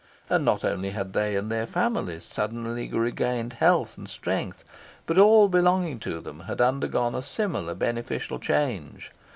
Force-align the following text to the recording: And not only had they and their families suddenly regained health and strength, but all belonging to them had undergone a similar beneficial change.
And 0.31 0.43
not 0.43 0.65
only 0.65 0.89
had 0.89 1.13
they 1.13 1.35
and 1.35 1.51
their 1.51 1.67
families 1.67 2.23
suddenly 2.23 2.89
regained 2.89 3.53
health 3.53 3.99
and 3.99 4.09
strength, 4.09 4.63
but 5.05 5.19
all 5.19 5.47
belonging 5.47 5.99
to 5.99 6.19
them 6.19 6.39
had 6.39 6.59
undergone 6.59 7.13
a 7.13 7.21
similar 7.21 7.75
beneficial 7.75 8.39
change. 8.39 9.11